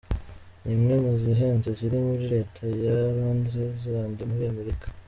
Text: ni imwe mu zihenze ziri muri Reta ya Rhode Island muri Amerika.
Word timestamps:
ni 0.63 0.71
imwe 0.75 0.95
mu 1.03 1.11
zihenze 1.23 1.69
ziri 1.79 1.97
muri 2.05 2.23
Reta 2.35 2.61
ya 2.83 2.93
Rhode 3.15 3.59
Island 3.79 4.17
muri 4.29 4.45
Amerika. 4.53 4.85